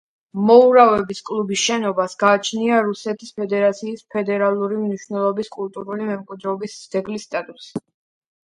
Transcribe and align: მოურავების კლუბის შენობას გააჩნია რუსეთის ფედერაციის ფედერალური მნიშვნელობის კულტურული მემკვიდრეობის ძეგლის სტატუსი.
მოურავების 0.45 1.19
კლუბის 1.29 1.59
შენობას 1.65 2.15
გააჩნია 2.23 2.79
რუსეთის 2.87 3.35
ფედერაციის 3.41 4.03
ფედერალური 4.15 4.81
მნიშვნელობის 4.87 5.53
კულტურული 5.59 6.09
მემკვიდრეობის 6.11 6.83
ძეგლის 6.97 7.29
სტატუსი. 7.31 7.87